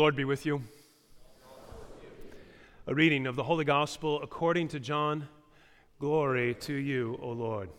Lord 0.00 0.14
be 0.14 0.24
with 0.24 0.46
you. 0.46 0.62
A 2.86 2.94
reading 2.94 3.26
of 3.26 3.34
the 3.34 3.42
Holy 3.42 3.64
Gospel 3.64 4.22
according 4.22 4.68
to 4.68 4.78
John. 4.78 5.26
Glory 5.98 6.54
to 6.60 6.72
you, 6.72 7.18
O 7.20 7.30
Lord. 7.30 7.70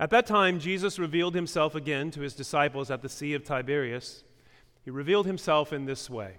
At 0.00 0.08
that 0.08 0.24
time, 0.24 0.58
Jesus 0.58 0.98
revealed 0.98 1.34
himself 1.34 1.74
again 1.74 2.10
to 2.12 2.22
his 2.22 2.32
disciples 2.32 2.90
at 2.90 3.02
the 3.02 3.10
Sea 3.10 3.34
of 3.34 3.44
Tiberias. 3.44 4.24
He 4.86 4.90
revealed 4.90 5.26
himself 5.26 5.70
in 5.70 5.84
this 5.84 6.08
way. 6.08 6.36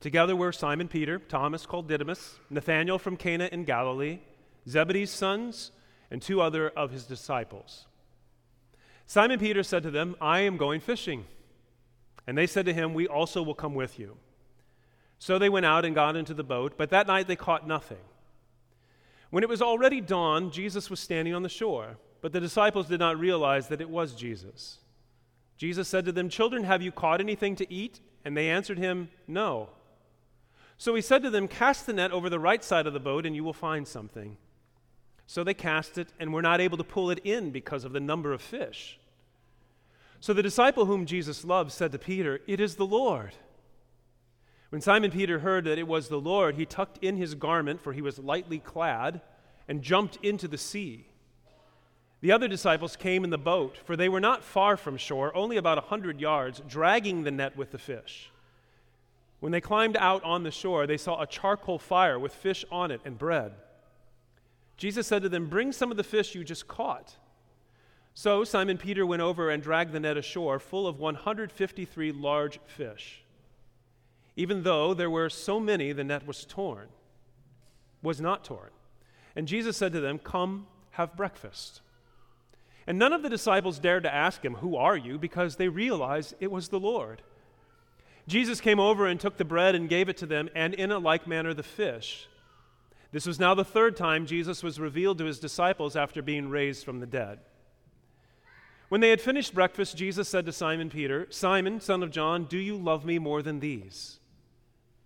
Together 0.00 0.34
were 0.34 0.50
Simon 0.50 0.88
Peter, 0.88 1.18
Thomas 1.18 1.66
called 1.66 1.88
Didymus, 1.88 2.38
Nathanael 2.48 2.98
from 2.98 3.18
Cana 3.18 3.50
in 3.52 3.64
Galilee, 3.64 4.20
Zebedee's 4.66 5.10
sons, 5.10 5.72
and 6.10 6.22
two 6.22 6.40
other 6.40 6.70
of 6.70 6.90
his 6.90 7.04
disciples. 7.04 7.84
Simon 9.06 9.38
Peter 9.38 9.62
said 9.62 9.82
to 9.82 9.90
them, 9.90 10.16
I 10.22 10.40
am 10.40 10.56
going 10.56 10.80
fishing. 10.80 11.26
And 12.26 12.36
they 12.36 12.46
said 12.46 12.66
to 12.66 12.72
him, 12.72 12.94
We 12.94 13.06
also 13.06 13.42
will 13.42 13.54
come 13.54 13.74
with 13.74 13.98
you. 13.98 14.16
So 15.18 15.38
they 15.38 15.48
went 15.48 15.66
out 15.66 15.84
and 15.84 15.94
got 15.94 16.16
into 16.16 16.34
the 16.34 16.44
boat, 16.44 16.74
but 16.76 16.90
that 16.90 17.06
night 17.06 17.28
they 17.28 17.36
caught 17.36 17.66
nothing. 17.66 17.98
When 19.30 19.42
it 19.42 19.48
was 19.48 19.62
already 19.62 20.00
dawn, 20.00 20.50
Jesus 20.50 20.90
was 20.90 21.00
standing 21.00 21.34
on 21.34 21.42
the 21.42 21.48
shore, 21.48 21.96
but 22.20 22.32
the 22.32 22.40
disciples 22.40 22.88
did 22.88 23.00
not 23.00 23.18
realize 23.18 23.68
that 23.68 23.80
it 23.80 23.90
was 23.90 24.14
Jesus. 24.14 24.78
Jesus 25.56 25.88
said 25.88 26.04
to 26.04 26.12
them, 26.12 26.28
Children, 26.28 26.64
have 26.64 26.82
you 26.82 26.92
caught 26.92 27.20
anything 27.20 27.56
to 27.56 27.72
eat? 27.72 28.00
And 28.24 28.36
they 28.36 28.48
answered 28.48 28.78
him, 28.78 29.08
No. 29.26 29.70
So 30.76 30.94
he 30.94 31.02
said 31.02 31.22
to 31.22 31.30
them, 31.30 31.48
Cast 31.48 31.86
the 31.86 31.92
net 31.92 32.12
over 32.12 32.28
the 32.28 32.38
right 32.38 32.62
side 32.62 32.86
of 32.86 32.92
the 32.92 33.00
boat, 33.00 33.26
and 33.26 33.34
you 33.36 33.44
will 33.44 33.52
find 33.52 33.86
something. 33.86 34.36
So 35.26 35.42
they 35.42 35.54
cast 35.54 35.98
it, 35.98 36.08
and 36.18 36.32
were 36.32 36.42
not 36.42 36.60
able 36.60 36.76
to 36.76 36.84
pull 36.84 37.10
it 37.10 37.20
in 37.24 37.50
because 37.50 37.84
of 37.84 37.92
the 37.92 38.00
number 38.00 38.32
of 38.32 38.42
fish. 38.42 38.98
So 40.24 40.32
the 40.32 40.42
disciple 40.42 40.86
whom 40.86 41.04
Jesus 41.04 41.44
loved 41.44 41.70
said 41.70 41.92
to 41.92 41.98
Peter, 41.98 42.40
It 42.46 42.58
is 42.58 42.76
the 42.76 42.86
Lord. 42.86 43.34
When 44.70 44.80
Simon 44.80 45.10
Peter 45.10 45.40
heard 45.40 45.66
that 45.66 45.76
it 45.76 45.86
was 45.86 46.08
the 46.08 46.16
Lord, 46.18 46.54
he 46.54 46.64
tucked 46.64 46.96
in 47.04 47.18
his 47.18 47.34
garment, 47.34 47.82
for 47.82 47.92
he 47.92 48.00
was 48.00 48.18
lightly 48.18 48.58
clad, 48.58 49.20
and 49.68 49.82
jumped 49.82 50.16
into 50.22 50.48
the 50.48 50.56
sea. 50.56 51.08
The 52.22 52.32
other 52.32 52.48
disciples 52.48 52.96
came 52.96 53.22
in 53.22 53.28
the 53.28 53.36
boat, 53.36 53.76
for 53.84 53.96
they 53.96 54.08
were 54.08 54.18
not 54.18 54.42
far 54.42 54.78
from 54.78 54.96
shore, 54.96 55.30
only 55.36 55.58
about 55.58 55.76
a 55.76 55.82
hundred 55.82 56.22
yards, 56.22 56.62
dragging 56.66 57.24
the 57.24 57.30
net 57.30 57.54
with 57.54 57.70
the 57.70 57.76
fish. 57.76 58.30
When 59.40 59.52
they 59.52 59.60
climbed 59.60 59.98
out 59.98 60.24
on 60.24 60.42
the 60.42 60.50
shore, 60.50 60.86
they 60.86 60.96
saw 60.96 61.20
a 61.20 61.26
charcoal 61.26 61.78
fire 61.78 62.18
with 62.18 62.32
fish 62.32 62.64
on 62.72 62.90
it 62.90 63.02
and 63.04 63.18
bread. 63.18 63.52
Jesus 64.78 65.06
said 65.06 65.20
to 65.20 65.28
them, 65.28 65.50
Bring 65.50 65.70
some 65.70 65.90
of 65.90 65.98
the 65.98 66.02
fish 66.02 66.34
you 66.34 66.44
just 66.44 66.66
caught. 66.66 67.14
So 68.14 68.44
Simon 68.44 68.78
Peter 68.78 69.04
went 69.04 69.22
over 69.22 69.50
and 69.50 69.62
dragged 69.62 69.92
the 69.92 70.00
net 70.00 70.16
ashore 70.16 70.60
full 70.60 70.86
of 70.86 71.00
153 71.00 72.12
large 72.12 72.60
fish. 72.66 73.22
Even 74.36 74.62
though 74.62 74.94
there 74.94 75.10
were 75.10 75.28
so 75.28 75.58
many, 75.58 75.92
the 75.92 76.04
net 76.04 76.26
was 76.26 76.44
torn, 76.44 76.88
was 78.02 78.20
not 78.20 78.44
torn. 78.44 78.70
And 79.36 79.48
Jesus 79.48 79.76
said 79.76 79.92
to 79.92 80.00
them, 80.00 80.18
Come, 80.18 80.66
have 80.92 81.16
breakfast. 81.16 81.80
And 82.86 82.98
none 82.98 83.12
of 83.12 83.22
the 83.22 83.28
disciples 83.28 83.78
dared 83.78 84.04
to 84.04 84.14
ask 84.14 84.44
him, 84.44 84.54
Who 84.54 84.76
are 84.76 84.96
you? 84.96 85.18
because 85.18 85.56
they 85.56 85.68
realized 85.68 86.34
it 86.38 86.52
was 86.52 86.68
the 86.68 86.80
Lord. 86.80 87.22
Jesus 88.26 88.60
came 88.60 88.80
over 88.80 89.06
and 89.06 89.18
took 89.18 89.36
the 89.36 89.44
bread 89.44 89.74
and 89.74 89.88
gave 89.88 90.08
it 90.08 90.16
to 90.18 90.26
them, 90.26 90.48
and 90.54 90.72
in 90.72 90.92
a 90.92 90.98
like 90.98 91.26
manner 91.26 91.52
the 91.52 91.62
fish. 91.62 92.28
This 93.12 93.26
was 93.26 93.38
now 93.38 93.54
the 93.54 93.64
third 93.64 93.96
time 93.96 94.26
Jesus 94.26 94.62
was 94.62 94.80
revealed 94.80 95.18
to 95.18 95.24
his 95.24 95.38
disciples 95.38 95.94
after 95.94 96.22
being 96.22 96.48
raised 96.48 96.84
from 96.84 97.00
the 97.00 97.06
dead. 97.06 97.40
When 98.88 99.00
they 99.00 99.10
had 99.10 99.20
finished 99.20 99.54
breakfast, 99.54 99.96
Jesus 99.96 100.28
said 100.28 100.46
to 100.46 100.52
Simon 100.52 100.90
Peter, 100.90 101.26
Simon, 101.30 101.80
son 101.80 102.02
of 102.02 102.10
John, 102.10 102.44
do 102.44 102.58
you 102.58 102.76
love 102.76 103.04
me 103.04 103.18
more 103.18 103.42
than 103.42 103.60
these? 103.60 104.18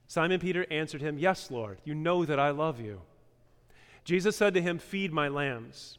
Simon 0.09 0.41
Peter 0.41 0.67
answered 0.71 1.03
him, 1.03 1.19
Yes, 1.19 1.51
Lord, 1.51 1.79
you 1.85 1.95
know 1.95 2.25
that 2.25 2.41
I 2.41 2.51
love 2.51 2.81
you. 2.81 3.03
Jesus 4.05 4.37
said 4.37 4.55
to 4.55 4.63
him, 4.63 4.79
Feed 4.79 5.13
my 5.13 5.29
lambs. 5.29 5.99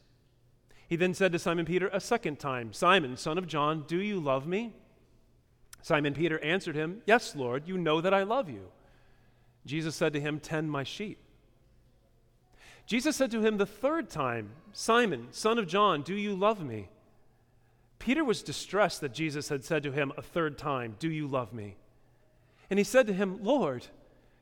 He 0.87 0.95
then 0.95 1.13
said 1.13 1.31
to 1.31 1.39
Simon 1.39 1.65
Peter 1.65 1.89
a 1.93 1.99
second 1.99 2.39
time, 2.39 2.73
Simon, 2.73 3.15
son 3.15 3.37
of 3.37 3.47
John, 3.47 3.85
do 3.87 4.01
you 4.01 4.19
love 4.19 4.47
me? 4.47 4.73
Simon 5.83 6.15
Peter 6.15 6.39
answered 6.39 6.75
him, 6.75 7.01
Yes, 7.05 7.35
Lord, 7.35 7.67
you 7.67 7.77
know 7.77 8.01
that 8.01 8.13
I 8.13 8.23
love 8.23 8.49
you. 8.49 8.71
Jesus 9.65 9.95
said 9.95 10.13
to 10.13 10.19
him, 10.19 10.39
Tend 10.39 10.71
my 10.71 10.83
sheep. 10.83 11.19
Jesus 12.87 13.15
said 13.15 13.29
to 13.31 13.45
him 13.45 13.57
the 13.57 13.67
third 13.67 14.09
time, 14.09 14.49
Simon, 14.73 15.27
son 15.29 15.59
of 15.59 15.67
John, 15.67 16.01
do 16.01 16.15
you 16.15 16.35
love 16.35 16.63
me? 16.65 16.89
Peter 18.09 18.25
was 18.25 18.41
distressed 18.41 19.01
that 19.01 19.13
Jesus 19.13 19.49
had 19.49 19.63
said 19.63 19.83
to 19.83 19.91
him 19.91 20.11
a 20.17 20.23
third 20.23 20.57
time, 20.57 20.95
Do 20.97 21.11
you 21.11 21.27
love 21.27 21.53
me? 21.53 21.75
And 22.71 22.79
he 22.79 22.83
said 22.83 23.05
to 23.05 23.13
him, 23.13 23.43
Lord, 23.43 23.85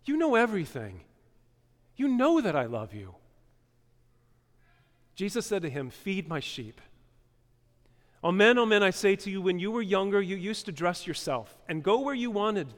you 0.05 0.16
know 0.16 0.35
everything. 0.35 1.01
You 1.97 2.07
know 2.07 2.39
that 2.39 2.56
I 2.56 2.63
love 2.63 2.94
you. 2.94 3.16
Jesus 5.16 5.45
said 5.45 5.63
to 5.63 5.69
him, 5.69 5.89
Feed 5.89 6.29
my 6.29 6.39
sheep. 6.39 6.79
Amen, 8.23 8.57
amen, 8.57 8.83
I 8.83 8.91
say 8.91 9.17
to 9.17 9.29
you, 9.29 9.41
when 9.41 9.59
you 9.59 9.69
were 9.69 9.81
younger, 9.81 10.22
you 10.22 10.38
used 10.38 10.66
to 10.67 10.72
dress 10.72 11.06
yourself 11.06 11.53
and 11.67 11.83
go 11.83 12.00
where 12.00 12.16
you 12.16 12.31
wanted. 12.31 12.73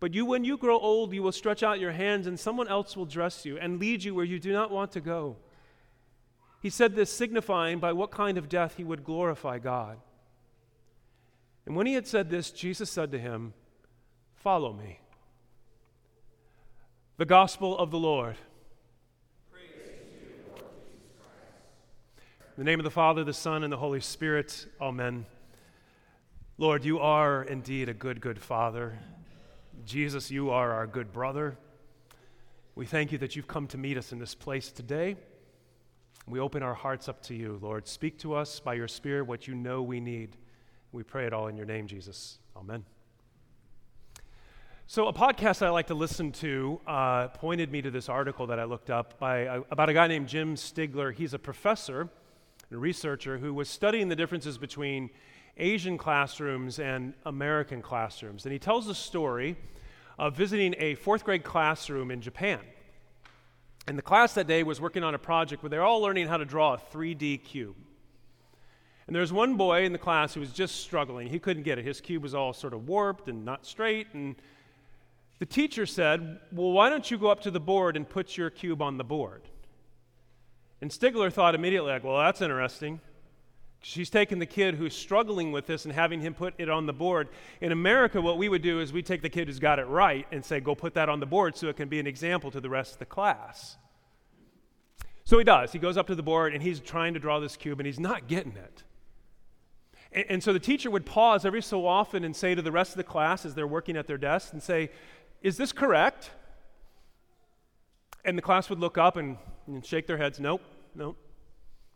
But 0.00 0.12
you, 0.12 0.26
when 0.26 0.42
you 0.42 0.58
grow 0.58 0.76
old, 0.76 1.14
you 1.14 1.22
will 1.22 1.30
stretch 1.30 1.62
out 1.62 1.78
your 1.78 1.92
hands, 1.92 2.26
and 2.26 2.36
someone 2.40 2.66
else 2.66 2.96
will 2.96 3.06
dress 3.06 3.46
you 3.46 3.58
and 3.58 3.78
lead 3.78 4.02
you 4.02 4.12
where 4.12 4.24
you 4.24 4.40
do 4.40 4.52
not 4.52 4.72
want 4.72 4.90
to 4.90 5.00
go. 5.00 5.36
He 6.64 6.70
said 6.70 6.96
this, 6.96 7.12
signifying 7.12 7.78
by 7.78 7.92
what 7.92 8.10
kind 8.10 8.38
of 8.38 8.48
death 8.48 8.78
he 8.78 8.84
would 8.84 9.04
glorify 9.04 9.58
God. 9.58 9.98
And 11.66 11.76
when 11.76 11.86
he 11.86 11.92
had 11.92 12.06
said 12.06 12.30
this, 12.30 12.50
Jesus 12.50 12.88
said 12.88 13.12
to 13.12 13.18
him, 13.18 13.52
Follow 14.32 14.72
me. 14.72 14.98
The 17.18 17.26
Gospel 17.26 17.76
of 17.76 17.90
the 17.90 17.98
Lord. 17.98 18.36
Praise 19.52 19.66
you, 19.76 20.30
Lord 20.48 20.62
Jesus 20.86 21.10
Christ. 21.18 22.56
In 22.56 22.64
the 22.64 22.70
name 22.70 22.80
of 22.80 22.84
the 22.84 22.90
Father, 22.90 23.24
the 23.24 23.34
Son, 23.34 23.62
and 23.62 23.70
the 23.70 23.76
Holy 23.76 24.00
Spirit, 24.00 24.66
Amen. 24.80 25.26
Lord, 26.56 26.82
you 26.82 26.98
are 26.98 27.42
indeed 27.42 27.90
a 27.90 27.94
good, 27.94 28.22
good 28.22 28.38
Father. 28.38 28.98
Jesus, 29.84 30.30
you 30.30 30.48
are 30.48 30.72
our 30.72 30.86
good 30.86 31.12
brother. 31.12 31.58
We 32.74 32.86
thank 32.86 33.12
you 33.12 33.18
that 33.18 33.36
you've 33.36 33.48
come 33.48 33.66
to 33.66 33.76
meet 33.76 33.98
us 33.98 34.12
in 34.12 34.18
this 34.18 34.34
place 34.34 34.72
today. 34.72 35.16
We 36.26 36.40
open 36.40 36.62
our 36.62 36.74
hearts 36.74 37.08
up 37.08 37.20
to 37.24 37.34
you, 37.34 37.58
Lord. 37.60 37.86
Speak 37.86 38.18
to 38.20 38.34
us 38.34 38.58
by 38.58 38.74
your 38.74 38.88
Spirit 38.88 39.26
what 39.26 39.46
you 39.46 39.54
know 39.54 39.82
we 39.82 40.00
need. 40.00 40.36
We 40.90 41.02
pray 41.02 41.26
it 41.26 41.34
all 41.34 41.48
in 41.48 41.56
your 41.56 41.66
name, 41.66 41.86
Jesus. 41.86 42.38
Amen. 42.56 42.84
So, 44.86 45.06
a 45.08 45.12
podcast 45.12 45.60
I 45.60 45.68
like 45.68 45.88
to 45.88 45.94
listen 45.94 46.32
to 46.32 46.80
uh, 46.86 47.28
pointed 47.28 47.70
me 47.70 47.82
to 47.82 47.90
this 47.90 48.08
article 48.08 48.46
that 48.46 48.58
I 48.58 48.64
looked 48.64 48.88
up 48.88 49.18
by, 49.18 49.46
uh, 49.46 49.60
about 49.70 49.90
a 49.90 49.92
guy 49.92 50.06
named 50.06 50.28
Jim 50.28 50.54
Stigler. 50.54 51.12
He's 51.12 51.34
a 51.34 51.38
professor 51.38 52.08
and 52.70 52.80
researcher 52.80 53.36
who 53.36 53.52
was 53.52 53.68
studying 53.68 54.08
the 54.08 54.16
differences 54.16 54.56
between 54.56 55.10
Asian 55.58 55.98
classrooms 55.98 56.78
and 56.78 57.12
American 57.26 57.82
classrooms. 57.82 58.46
And 58.46 58.52
he 58.52 58.58
tells 58.58 58.86
the 58.86 58.94
story 58.94 59.56
of 60.18 60.36
visiting 60.36 60.74
a 60.78 60.94
fourth 60.94 61.22
grade 61.22 61.44
classroom 61.44 62.10
in 62.10 62.22
Japan. 62.22 62.60
And 63.86 63.98
the 63.98 64.02
class 64.02 64.34
that 64.34 64.46
day 64.46 64.62
was 64.62 64.80
working 64.80 65.04
on 65.04 65.14
a 65.14 65.18
project 65.18 65.62
where 65.62 65.70
they're 65.70 65.82
all 65.82 66.00
learning 66.00 66.28
how 66.28 66.38
to 66.38 66.44
draw 66.44 66.74
a 66.74 66.78
3D 66.78 67.44
cube. 67.44 67.76
And 69.06 69.14
there 69.14 69.20
was 69.20 69.32
one 69.32 69.56
boy 69.56 69.84
in 69.84 69.92
the 69.92 69.98
class 69.98 70.32
who 70.32 70.40
was 70.40 70.52
just 70.52 70.76
struggling. 70.76 71.28
He 71.28 71.38
couldn't 71.38 71.64
get 71.64 71.78
it. 71.78 71.84
His 71.84 72.00
cube 72.00 72.22
was 72.22 72.34
all 72.34 72.54
sort 72.54 72.72
of 72.72 72.88
warped 72.88 73.28
and 73.28 73.44
not 73.44 73.66
straight. 73.66 74.06
And 74.14 74.36
the 75.38 75.46
teacher 75.46 75.84
said, 75.84 76.40
Well, 76.50 76.72
why 76.72 76.88
don't 76.88 77.10
you 77.10 77.18
go 77.18 77.28
up 77.28 77.42
to 77.42 77.50
the 77.50 77.60
board 77.60 77.96
and 77.96 78.08
put 78.08 78.38
your 78.38 78.48
cube 78.48 78.80
on 78.80 78.96
the 78.96 79.04
board? 79.04 79.42
And 80.80 80.90
Stigler 80.90 81.30
thought 81.30 81.54
immediately, 81.54 81.90
like, 81.90 82.04
Well, 82.04 82.16
that's 82.16 82.40
interesting. 82.40 83.00
She's 83.86 84.08
taking 84.08 84.38
the 84.38 84.46
kid 84.46 84.76
who's 84.76 84.96
struggling 84.96 85.52
with 85.52 85.66
this 85.66 85.84
and 85.84 85.92
having 85.92 86.22
him 86.22 86.32
put 86.32 86.54
it 86.56 86.70
on 86.70 86.86
the 86.86 86.94
board. 86.94 87.28
In 87.60 87.70
America, 87.70 88.18
what 88.18 88.38
we 88.38 88.48
would 88.48 88.62
do 88.62 88.80
is 88.80 88.94
we 88.94 89.02
take 89.02 89.20
the 89.20 89.28
kid 89.28 89.46
who's 89.46 89.58
got 89.58 89.78
it 89.78 89.84
right 89.84 90.26
and 90.32 90.42
say, 90.42 90.58
go 90.58 90.74
put 90.74 90.94
that 90.94 91.10
on 91.10 91.20
the 91.20 91.26
board 91.26 91.54
so 91.54 91.68
it 91.68 91.76
can 91.76 91.90
be 91.90 92.00
an 92.00 92.06
example 92.06 92.50
to 92.50 92.62
the 92.62 92.70
rest 92.70 92.94
of 92.94 92.98
the 92.98 93.04
class. 93.04 93.76
So 95.24 95.36
he 95.36 95.44
does. 95.44 95.72
He 95.72 95.78
goes 95.78 95.98
up 95.98 96.06
to 96.06 96.14
the 96.14 96.22
board 96.22 96.54
and 96.54 96.62
he's 96.62 96.80
trying 96.80 97.12
to 97.12 97.20
draw 97.20 97.40
this 97.40 97.58
cube 97.58 97.78
and 97.78 97.86
he's 97.86 98.00
not 98.00 98.26
getting 98.26 98.56
it. 98.56 98.84
And, 100.12 100.24
and 100.30 100.42
so 100.42 100.54
the 100.54 100.58
teacher 100.58 100.90
would 100.90 101.04
pause 101.04 101.44
every 101.44 101.60
so 101.60 101.86
often 101.86 102.24
and 102.24 102.34
say 102.34 102.54
to 102.54 102.62
the 102.62 102.72
rest 102.72 102.92
of 102.92 102.96
the 102.96 103.04
class 103.04 103.44
as 103.44 103.54
they're 103.54 103.66
working 103.66 103.98
at 103.98 104.06
their 104.06 104.16
desks 104.16 104.54
and 104.54 104.62
say, 104.62 104.90
Is 105.42 105.58
this 105.58 105.72
correct? 105.72 106.30
And 108.24 108.38
the 108.38 108.42
class 108.42 108.70
would 108.70 108.78
look 108.78 108.96
up 108.96 109.18
and, 109.18 109.36
and 109.66 109.84
shake 109.84 110.06
their 110.06 110.16
heads, 110.16 110.40
Nope, 110.40 110.62
nope, 110.94 111.18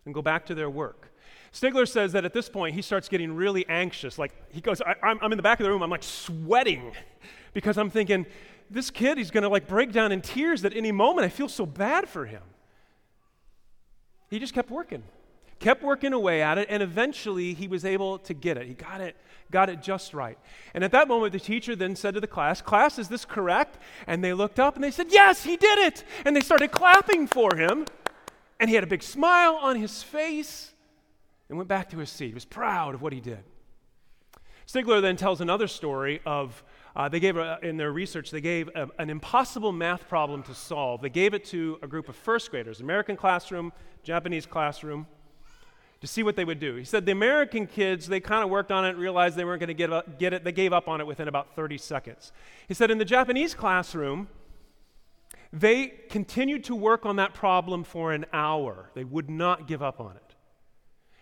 and 0.04 0.12
go 0.12 0.20
back 0.20 0.44
to 0.46 0.54
their 0.54 0.68
work. 0.68 1.12
Stigler 1.52 1.88
says 1.88 2.12
that 2.12 2.24
at 2.24 2.32
this 2.32 2.48
point 2.48 2.74
he 2.74 2.82
starts 2.82 3.08
getting 3.08 3.34
really 3.34 3.66
anxious. 3.68 4.18
Like 4.18 4.32
he 4.50 4.60
goes, 4.60 4.80
I, 4.82 4.94
am 5.02 5.32
in 5.32 5.36
the 5.36 5.42
back 5.42 5.60
of 5.60 5.64
the 5.64 5.70
room, 5.70 5.82
I'm 5.82 5.90
like 5.90 6.02
sweating 6.02 6.92
because 7.54 7.78
I'm 7.78 7.90
thinking, 7.90 8.26
this 8.70 8.90
kid, 8.90 9.18
he's 9.18 9.30
going 9.30 9.42
to 9.42 9.48
like 9.48 9.66
break 9.66 9.92
down 9.92 10.12
in 10.12 10.20
tears 10.20 10.64
at 10.64 10.76
any 10.76 10.92
moment. 10.92 11.24
I 11.24 11.28
feel 11.28 11.48
so 11.48 11.64
bad 11.64 12.08
for 12.08 12.26
him. 12.26 12.42
He 14.30 14.38
just 14.38 14.52
kept 14.52 14.70
working. 14.70 15.02
kept 15.58 15.82
working 15.82 16.12
away 16.12 16.42
at 16.42 16.58
it, 16.58 16.68
and 16.70 16.82
eventually 16.82 17.54
he 17.54 17.66
was 17.66 17.84
able 17.84 18.18
to 18.20 18.34
get 18.34 18.58
it. 18.58 18.66
He 18.66 18.74
got 18.74 19.00
it, 19.00 19.16
got 19.50 19.70
it 19.70 19.82
just 19.82 20.12
right. 20.12 20.38
And 20.74 20.84
at 20.84 20.92
that 20.92 21.08
moment, 21.08 21.32
the 21.32 21.40
teacher 21.40 21.74
then 21.74 21.96
said 21.96 22.14
to 22.14 22.20
the 22.20 22.26
class, 22.26 22.60
Class, 22.60 22.98
is 22.98 23.08
this 23.08 23.24
correct? 23.24 23.78
And 24.06 24.22
they 24.22 24.34
looked 24.34 24.60
up 24.60 24.74
and 24.74 24.84
they 24.84 24.90
said, 24.90 25.06
Yes, 25.10 25.44
he 25.44 25.56
did 25.56 25.78
it. 25.78 26.04
And 26.26 26.36
they 26.36 26.40
started 26.40 26.70
clapping 26.70 27.26
for 27.26 27.56
him. 27.56 27.86
And 28.60 28.68
he 28.68 28.74
had 28.74 28.84
a 28.84 28.88
big 28.88 29.02
smile 29.02 29.56
on 29.56 29.76
his 29.76 30.02
face 30.02 30.72
and 31.48 31.56
went 31.56 31.68
back 31.68 31.90
to 31.90 31.98
his 31.98 32.10
seat. 32.10 32.28
He 32.28 32.34
was 32.34 32.44
proud 32.44 32.94
of 32.94 33.02
what 33.02 33.12
he 33.12 33.20
did. 33.20 33.44
Stigler 34.66 35.00
then 35.00 35.16
tells 35.16 35.40
another 35.40 35.66
story 35.66 36.20
of 36.26 36.62
uh, 36.94 37.08
they 37.08 37.20
gave 37.20 37.38
a, 37.38 37.58
in 37.62 37.78
their 37.78 37.90
research 37.90 38.30
they 38.30 38.40
gave 38.40 38.68
a, 38.74 38.88
an 38.98 39.08
impossible 39.08 39.72
math 39.72 40.06
problem 40.08 40.42
to 40.42 40.54
solve. 40.54 41.00
They 41.00 41.08
gave 41.08 41.32
it 41.32 41.44
to 41.46 41.78
a 41.82 41.86
group 41.86 42.08
of 42.08 42.16
first 42.16 42.50
graders, 42.50 42.80
American 42.80 43.16
classroom, 43.16 43.72
Japanese 44.02 44.44
classroom, 44.44 45.06
to 46.00 46.06
see 46.06 46.22
what 46.22 46.36
they 46.36 46.44
would 46.44 46.60
do. 46.60 46.76
He 46.76 46.84
said 46.84 47.06
the 47.06 47.12
American 47.12 47.66
kids 47.66 48.08
they 48.08 48.20
kind 48.20 48.44
of 48.44 48.50
worked 48.50 48.70
on 48.70 48.84
it, 48.84 48.96
realized 48.96 49.36
they 49.36 49.44
weren't 49.44 49.60
going 49.60 49.68
to 49.68 49.74
get, 49.74 50.18
get 50.18 50.34
it. 50.34 50.44
They 50.44 50.52
gave 50.52 50.74
up 50.74 50.86
on 50.86 51.00
it 51.00 51.06
within 51.06 51.28
about 51.28 51.56
30 51.56 51.78
seconds. 51.78 52.30
He 52.68 52.74
said 52.74 52.90
in 52.90 52.98
the 52.98 53.04
Japanese 53.06 53.54
classroom 53.54 54.28
they 55.50 55.86
continued 56.10 56.64
to 56.64 56.74
work 56.74 57.06
on 57.06 57.16
that 57.16 57.32
problem 57.32 57.84
for 57.84 58.12
an 58.12 58.26
hour. 58.34 58.90
They 58.94 59.04
would 59.04 59.30
not 59.30 59.66
give 59.66 59.82
up 59.82 59.98
on 59.98 60.16
it. 60.16 60.27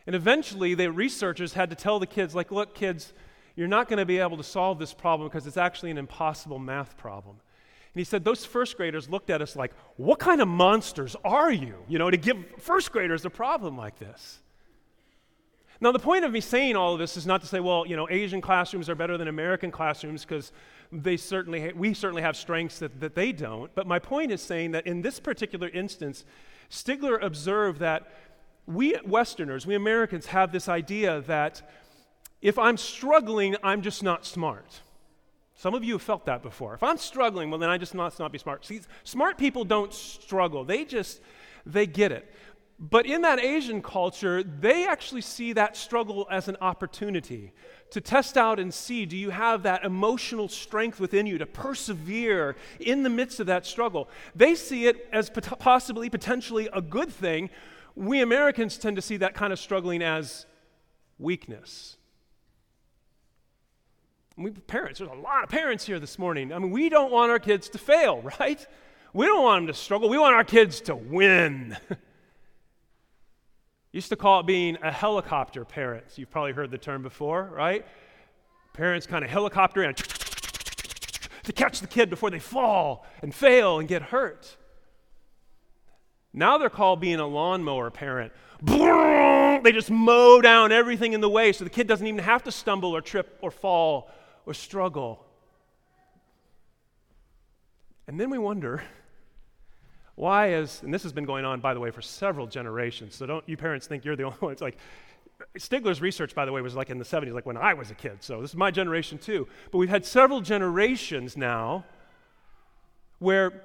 And 0.06 0.14
eventually, 0.14 0.74
the 0.74 0.90
researchers 0.90 1.54
had 1.54 1.70
to 1.70 1.76
tell 1.76 1.98
the 1.98 2.06
kids, 2.06 2.34
like, 2.34 2.52
look, 2.52 2.74
kids, 2.74 3.12
you're 3.56 3.66
not 3.66 3.88
going 3.88 3.98
to 3.98 4.06
be 4.06 4.18
able 4.18 4.36
to 4.36 4.44
solve 4.44 4.78
this 4.78 4.94
problem 4.94 5.28
because 5.28 5.46
it's 5.46 5.56
actually 5.56 5.90
an 5.90 5.98
impossible 5.98 6.58
math 6.58 6.96
problem. 6.96 7.36
And 7.94 8.00
he 8.00 8.04
said, 8.04 8.24
those 8.24 8.44
first 8.44 8.76
graders 8.76 9.08
looked 9.08 9.30
at 9.30 9.40
us 9.40 9.56
like, 9.56 9.72
what 9.96 10.18
kind 10.18 10.40
of 10.40 10.48
monsters 10.48 11.16
are 11.24 11.50
you, 11.50 11.76
you 11.88 11.98
know, 11.98 12.10
to 12.10 12.18
give 12.18 12.36
first 12.58 12.92
graders 12.92 13.24
a 13.24 13.30
problem 13.30 13.76
like 13.76 13.98
this? 13.98 14.40
Now, 15.80 15.92
the 15.92 15.98
point 15.98 16.24
of 16.24 16.32
me 16.32 16.40
saying 16.40 16.76
all 16.76 16.94
of 16.94 16.98
this 16.98 17.16
is 17.16 17.26
not 17.26 17.40
to 17.42 17.46
say, 17.46 17.60
well, 17.60 17.86
you 17.86 17.96
know, 17.96 18.06
Asian 18.08 18.40
classrooms 18.40 18.88
are 18.88 18.94
better 18.94 19.18
than 19.18 19.28
American 19.28 19.70
classrooms 19.70 20.24
because 20.24 20.52
they 20.92 21.16
certainly, 21.16 21.72
we 21.74 21.92
certainly 21.94 22.22
have 22.22 22.36
strengths 22.36 22.78
that, 22.78 23.00
that 23.00 23.14
they 23.14 23.32
don't. 23.32 23.74
But 23.74 23.86
my 23.86 23.98
point 23.98 24.30
is 24.30 24.40
saying 24.40 24.72
that 24.72 24.86
in 24.86 25.02
this 25.02 25.20
particular 25.20 25.68
instance, 25.68 26.24
Stigler 26.70 27.22
observed 27.22 27.80
that 27.80 28.08
we 28.66 28.96
Westerners, 29.04 29.66
we 29.66 29.74
Americans, 29.74 30.26
have 30.26 30.52
this 30.52 30.68
idea 30.68 31.20
that 31.22 31.62
if 32.42 32.58
I'm 32.58 32.76
struggling, 32.76 33.56
I'm 33.62 33.82
just 33.82 34.02
not 34.02 34.26
smart. 34.26 34.80
Some 35.54 35.74
of 35.74 35.82
you 35.82 35.94
have 35.94 36.02
felt 36.02 36.26
that 36.26 36.42
before. 36.42 36.74
If 36.74 36.82
I'm 36.82 36.98
struggling, 36.98 37.50
well, 37.50 37.58
then 37.58 37.70
I 37.70 37.78
just 37.78 37.94
must 37.94 38.18
not 38.18 38.30
be 38.30 38.38
smart. 38.38 38.64
See, 38.66 38.80
smart 39.04 39.38
people 39.38 39.64
don't 39.64 39.92
struggle, 39.92 40.64
they 40.64 40.84
just, 40.84 41.20
they 41.64 41.86
get 41.86 42.12
it. 42.12 42.32
But 42.78 43.06
in 43.06 43.22
that 43.22 43.40
Asian 43.40 43.80
culture, 43.80 44.42
they 44.42 44.86
actually 44.86 45.22
see 45.22 45.54
that 45.54 45.78
struggle 45.78 46.26
as 46.30 46.46
an 46.48 46.58
opportunity 46.60 47.52
to 47.90 48.02
test 48.02 48.36
out 48.36 48.60
and 48.60 48.74
see 48.74 49.06
do 49.06 49.16
you 49.16 49.30
have 49.30 49.62
that 49.62 49.82
emotional 49.82 50.48
strength 50.48 51.00
within 51.00 51.26
you 51.26 51.38
to 51.38 51.46
persevere 51.46 52.54
in 52.78 53.02
the 53.02 53.08
midst 53.08 53.40
of 53.40 53.46
that 53.46 53.64
struggle. 53.64 54.10
They 54.34 54.54
see 54.54 54.86
it 54.86 55.08
as 55.10 55.30
pot- 55.30 55.58
possibly, 55.58 56.10
potentially 56.10 56.68
a 56.70 56.82
good 56.82 57.10
thing. 57.10 57.48
We 57.96 58.20
Americans 58.20 58.76
tend 58.76 58.96
to 58.96 59.02
see 59.02 59.16
that 59.16 59.34
kind 59.34 59.52
of 59.52 59.58
struggling 59.58 60.02
as 60.02 60.44
weakness. 61.18 61.96
We 64.36 64.50
parents, 64.50 64.98
there's 64.98 65.10
a 65.10 65.14
lot 65.14 65.44
of 65.44 65.48
parents 65.48 65.86
here 65.86 65.98
this 65.98 66.18
morning. 66.18 66.52
I 66.52 66.58
mean, 66.58 66.70
we 66.70 66.90
don't 66.90 67.10
want 67.10 67.30
our 67.30 67.38
kids 67.38 67.70
to 67.70 67.78
fail, 67.78 68.20
right? 68.38 68.64
We 69.14 69.24
don't 69.24 69.42
want 69.42 69.62
them 69.62 69.66
to 69.68 69.74
struggle. 69.74 70.10
We 70.10 70.18
want 70.18 70.34
our 70.34 70.44
kids 70.44 70.82
to 70.82 70.94
win. 70.94 71.76
Used 73.92 74.10
to 74.10 74.16
call 74.16 74.40
it 74.40 74.46
being 74.46 74.76
a 74.82 74.92
helicopter 74.92 75.64
parent. 75.64 76.04
You've 76.16 76.30
probably 76.30 76.52
heard 76.52 76.70
the 76.70 76.76
term 76.76 77.02
before, 77.02 77.44
right? 77.44 77.86
Parents 78.74 79.06
kind 79.06 79.24
of 79.24 79.30
helicopter 79.30 79.82
in 79.82 79.94
to 81.44 81.52
catch 81.54 81.80
the 81.80 81.86
kid 81.86 82.10
before 82.10 82.28
they 82.28 82.38
fall 82.38 83.06
and 83.22 83.34
fail 83.34 83.78
and 83.78 83.88
get 83.88 84.02
hurt. 84.02 84.58
Now 86.36 86.58
they're 86.58 86.70
called 86.70 87.00
being 87.00 87.18
a 87.18 87.26
lawnmower 87.26 87.90
parent. 87.90 88.32
They 88.62 89.72
just 89.72 89.90
mow 89.90 90.40
down 90.42 90.70
everything 90.70 91.14
in 91.14 91.20
the 91.22 91.30
way 91.30 91.52
so 91.52 91.64
the 91.64 91.70
kid 91.70 91.88
doesn't 91.88 92.06
even 92.06 92.22
have 92.22 92.44
to 92.44 92.52
stumble 92.52 92.94
or 92.94 93.00
trip 93.00 93.38
or 93.40 93.50
fall 93.50 94.10
or 94.44 94.54
struggle. 94.54 95.24
And 98.06 98.20
then 98.20 98.30
we 98.30 98.38
wonder 98.38 98.82
why 100.14 100.52
is, 100.52 100.82
and 100.82 100.92
this 100.92 101.02
has 101.02 101.12
been 101.12 101.24
going 101.24 101.44
on, 101.44 101.60
by 101.60 101.74
the 101.74 101.80
way, 101.80 101.90
for 101.90 102.02
several 102.02 102.46
generations, 102.46 103.14
so 103.14 103.26
don't 103.26 103.48
you 103.48 103.56
parents 103.56 103.86
think 103.86 104.04
you're 104.04 104.16
the 104.16 104.22
only 104.24 104.38
ones. 104.40 104.60
Like, 104.60 104.76
Stigler's 105.58 106.00
research, 106.00 106.34
by 106.34 106.44
the 106.44 106.52
way, 106.52 106.60
was 106.62 106.74
like 106.74 106.88
in 106.88 106.98
the 106.98 107.04
70s, 107.04 107.32
like 107.32 107.44
when 107.44 107.56
I 107.58 107.74
was 107.74 107.90
a 107.90 107.94
kid, 107.94 108.22
so 108.22 108.40
this 108.40 108.50
is 108.50 108.56
my 108.56 108.70
generation 108.70 109.18
too. 109.18 109.48
But 109.70 109.78
we've 109.78 109.88
had 109.88 110.06
several 110.06 110.40
generations 110.40 111.36
now 111.36 111.84
where 113.18 113.64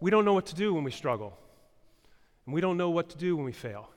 we 0.00 0.10
don't 0.10 0.24
know 0.24 0.32
what 0.34 0.46
to 0.46 0.54
do 0.54 0.72
when 0.74 0.84
we 0.84 0.90
struggle, 0.90 1.36
and 2.46 2.54
we 2.54 2.60
don't 2.60 2.76
know 2.76 2.90
what 2.90 3.08
to 3.10 3.16
do 3.16 3.36
when 3.36 3.44
we 3.44 3.52
fail. 3.52 3.88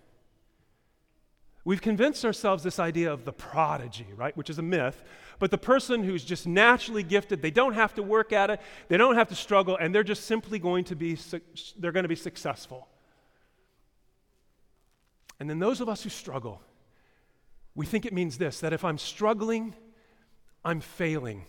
We've 1.64 1.82
convinced 1.82 2.24
ourselves 2.24 2.62
this 2.62 2.78
idea 2.78 3.12
of 3.12 3.26
the 3.26 3.34
prodigy, 3.34 4.06
right, 4.16 4.38
which 4.38 4.52
is 4.52 4.60
a 4.60 4.62
myth, 4.62 5.02
but 5.40 5.50
the 5.50 5.58
person 5.58 6.04
who's 6.04 6.24
just 6.24 6.46
naturally 6.46 7.02
gifted, 7.02 7.42
they 7.42 7.50
don't 7.50 7.74
have 7.74 7.96
to 7.96 8.04
work 8.04 8.32
at 8.32 8.52
it, 8.52 8.62
they 8.88 8.98
don't 8.98 9.16
have 9.16 9.30
to 9.30 9.36
struggle, 9.36 9.76
and 9.76 9.94
they're 9.94 10.04
just 10.04 10.26
simply 10.26 10.60
going 10.60 10.84
to 10.86 10.96
be 10.96 11.18
they're 11.80 11.92
going 11.92 12.04
to 12.04 12.10
be 12.10 12.16
successful. 12.16 12.88
And 15.40 15.50
then 15.50 15.58
those 15.58 15.82
of 15.82 15.90
us 15.90 16.04
who 16.04 16.10
struggle, 16.10 16.62
we 17.74 17.88
think 17.88 18.06
it 18.06 18.14
means 18.14 18.38
this 18.38 18.60
that 18.60 18.72
if 18.72 18.86
I'm 18.86 19.00
struggling, 19.00 19.74
I'm 20.64 20.82
failing. 20.82 21.46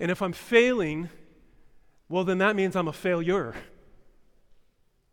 And 0.00 0.10
if 0.10 0.20
I'm 0.20 0.32
failing, 0.32 1.10
well, 2.08 2.24
then 2.24 2.38
that 2.38 2.56
means 2.56 2.74
I'm 2.74 2.88
a 2.88 2.92
failure. 2.92 3.54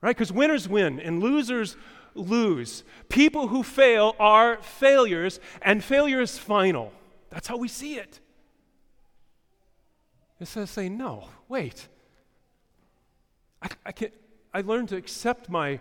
Right? 0.01 0.15
Because 0.15 0.31
winners 0.31 0.69
win 0.69 0.99
and 0.99 1.21
losers 1.21 1.75
lose. 2.13 2.83
People 3.09 3.47
who 3.47 3.63
fail 3.63 4.15
are 4.19 4.57
failures, 4.61 5.39
and 5.61 5.83
failure 5.83 6.21
is 6.21 6.37
final. 6.37 6.91
That's 7.29 7.47
how 7.47 7.57
we 7.57 7.67
see 7.67 7.95
it. 7.95 8.19
Instead 10.39 10.63
of 10.63 10.69
saying, 10.69 10.97
no, 10.97 11.27
wait. 11.47 11.87
I, 13.61 13.69
I, 13.85 13.91
can, 13.91 14.09
I 14.53 14.61
learned 14.61 14.89
to 14.89 14.95
accept 14.95 15.49
my, 15.49 15.79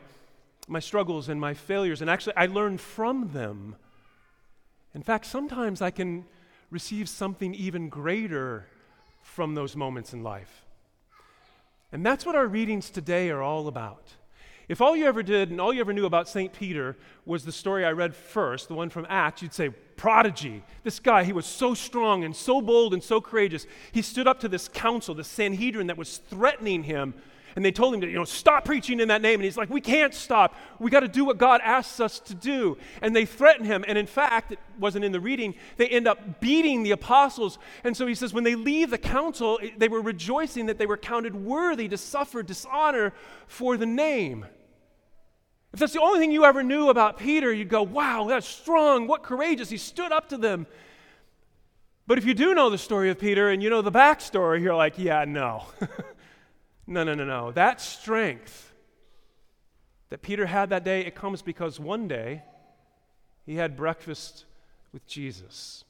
my 0.67 0.81
struggles 0.81 1.29
and 1.29 1.41
my 1.41 1.55
failures, 1.55 2.01
and 2.01 2.11
actually, 2.11 2.37
I 2.37 2.47
learn 2.47 2.79
from 2.79 3.33
them. 3.33 3.77
In 4.95 5.03
fact, 5.03 5.27
sometimes 5.27 5.83
I 5.83 5.91
can 5.91 6.25
receive 6.71 7.09
something 7.09 7.55
even 7.55 7.89
greater 7.89 8.67
from 9.23 9.55
those 9.55 9.77
moments 9.77 10.13
in 10.13 10.23
life. 10.23 10.66
And 11.93 12.05
that's 12.05 12.27
what 12.27 12.35
our 12.35 12.47
readings 12.47 12.91
today 12.91 13.31
are 13.31 13.43
all 13.43 13.69
about. 13.69 14.15
If 14.69 14.81
all 14.81 14.97
you 14.97 15.07
ever 15.07 15.23
did 15.23 15.51
and 15.51 15.61
all 15.61 15.73
you 15.73 15.81
ever 15.81 15.93
knew 15.93 16.07
about 16.07 16.29
St. 16.29 16.53
Peter 16.53 16.97
was 17.25 17.45
the 17.45 17.53
story 17.53 17.85
I 17.85 17.93
read 17.93 18.17
first, 18.17 18.67
the 18.67 18.75
one 18.75 18.91
from 18.91 19.07
Acts, 19.09 19.41
you'd 19.41 19.55
say, 19.55 19.69
prodigy. 19.69 20.65
This 20.83 20.99
guy, 20.99 21.23
he 21.23 21.33
was 21.33 21.47
so 21.47 21.73
strong 21.73 22.25
and 22.25 22.35
so 22.35 22.61
bold 22.61 22.93
and 22.93 23.03
so 23.03 23.21
courageous. 23.21 23.67
He 23.93 24.03
stood 24.03 24.27
up 24.27 24.41
to 24.41 24.49
this 24.49 24.67
council, 24.67 25.15
the 25.15 25.23
Sanhedrin 25.23 25.87
that 25.87 25.97
was 25.97 26.19
threatening 26.19 26.83
him. 26.83 27.15
And 27.57 27.65
they 27.65 27.73
told 27.73 27.95
him 27.95 28.03
to, 28.03 28.07
you 28.07 28.17
know, 28.17 28.25
stop 28.25 28.67
preaching 28.67 29.01
in 29.01 29.09
that 29.09 29.23
name. 29.23 29.37
And 29.37 29.45
he's 29.45 29.57
like, 29.57 29.71
we 29.71 29.81
can't 29.81 30.13
stop. 30.13 30.55
We 30.79 30.91
got 30.91 31.01
to 31.01 31.09
do 31.09 31.25
what 31.25 31.39
God 31.39 31.63
asks 31.65 32.01
us 32.01 32.21
to 32.21 32.35
do. 32.35 32.77
And 33.01 33.17
they 33.17 33.25
threaten 33.25 33.65
him. 33.65 33.83
And 33.89 33.97
in 33.97 34.07
fact, 34.07 34.53
it 34.53 34.59
wasn't 34.79 35.07
in 35.07 35.13
the 35.13 35.21
reading, 35.21 35.55
they 35.79 35.89
end 35.89 36.07
up 36.07 36.39
beating 36.39 36.83
the 36.83 36.91
apostles. 36.91 37.59
And 37.83 37.97
so 37.97 38.07
he 38.07 38.15
says, 38.15 38.35
when 38.35 38.45
they 38.45 38.55
leave 38.55 38.91
the 38.91 38.99
council, 38.99 39.59
they 39.79 39.89
were 39.89 40.03
rejoicing 40.03 40.67
that 40.67 40.77
they 40.77 40.85
were 40.85 40.99
counted 40.99 41.35
worthy 41.35 41.89
to 41.89 41.97
suffer 41.97 42.43
dishonor 42.43 43.15
for 43.47 43.79
the 43.79 43.87
name. 43.87 44.45
If 45.73 45.81
that's 45.81 45.95
the 45.95 46.01
only 46.03 46.21
thing 46.21 46.33
you 46.33 46.45
ever 46.45 46.63
knew 46.63 46.91
about 46.91 47.19
Peter, 47.19 47.53
you'd 47.53 47.71
go, 47.71 47.83
wow, 47.83 48.27
that's 48.29 48.47
strong, 48.47 49.07
what 49.07 49.23
courageous. 49.23 49.71
He 49.71 49.79
stood 49.79 50.13
up 50.13 50.29
to 50.29 50.37
them. 50.37 50.67
But 52.07 52.19
if 52.19 52.27
you 52.27 52.35
do 52.35 52.55
know 52.55 52.69
the 52.69 52.79
story 52.79 53.11
of 53.11 53.19
Peter 53.19 53.49
and 53.49 53.63
you 53.63 53.71
know 53.71 53.83
the 53.83 53.91
backstory, 53.91 54.63
you're 54.63 54.77
like, 54.77 54.99
yeah, 54.99 55.25
no. 55.25 55.65
no, 56.87 57.05
no, 57.05 57.15
no, 57.15 57.25
no. 57.25 57.53
That 57.53 57.81
strength 57.81 58.73
that 60.11 60.23
Peter 60.23 60.47
had 60.47 60.71
that 60.71 60.85
day, 60.85 61.01
it 61.01 61.15
comes 61.15 61.43
because 61.43 61.81
one 61.81 62.07
day 62.07 62.43
he 63.45 63.57
had 63.57 63.77
breakfast 63.77 64.45
with 64.93 65.07
Jesus. 65.07 65.85